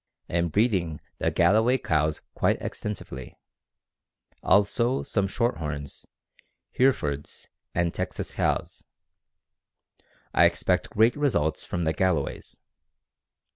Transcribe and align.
Am 0.29 0.47
breeding 0.49 0.99
the 1.19 1.29
Galloway 1.29 1.77
cows 1.77 2.21
quite 2.33 2.59
extensively; 2.59 3.37
also 4.41 5.03
some 5.03 5.27
Shorthorns, 5.27 6.07
Herefords, 6.71 7.47
and 7.75 7.93
Texas 7.93 8.33
cows. 8.33 8.83
I 10.33 10.45
expect 10.45 10.97
best 10.97 11.15
results 11.15 11.63
from 11.63 11.83
the 11.83 11.93
Galloways. 11.93 12.57